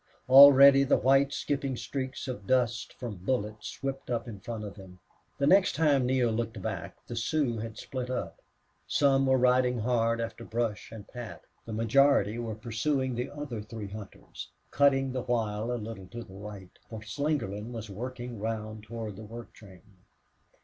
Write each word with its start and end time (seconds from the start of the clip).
Already 0.27 0.83
the 0.83 0.97
white 0.97 1.31
skipping 1.31 1.77
streaks 1.77 2.27
of 2.27 2.47
dust 2.47 2.91
from 2.99 3.17
bullets 3.23 3.83
whipped 3.83 4.09
up 4.09 4.27
in 4.27 4.39
front 4.39 4.63
of 4.63 4.75
him. 4.75 4.97
The 5.37 5.45
next 5.45 5.75
time 5.75 6.07
Neale 6.07 6.31
looked 6.31 6.59
back 6.59 6.95
the 7.05 7.15
Sioux 7.15 7.59
had 7.59 7.77
split 7.77 8.09
up; 8.09 8.41
some 8.87 9.27
were 9.27 9.37
riding 9.37 9.77
hard 9.77 10.19
after 10.19 10.43
Brush 10.43 10.91
and 10.91 11.07
Pat; 11.07 11.43
the 11.67 11.73
majority 11.73 12.39
were 12.39 12.55
pursuing 12.55 13.13
the 13.13 13.29
other 13.29 13.61
three 13.61 13.89
hunters, 13.89 14.49
cutting 14.71 15.11
the 15.11 15.21
while 15.21 15.71
a 15.71 15.77
little 15.77 16.07
to 16.07 16.23
the 16.23 16.33
right, 16.33 16.79
for 16.89 17.01
Slingerland 17.03 17.71
was 17.71 17.91
working 17.91 18.39
round 18.39 18.81
toward 18.81 19.17
the 19.17 19.21
work 19.23 19.53
train. 19.53 19.83